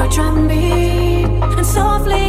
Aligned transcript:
with 0.00 0.16
your 0.16 0.24
drum 0.24 0.48
beat, 0.48 1.26
and 1.58 1.66
softly 1.66 2.19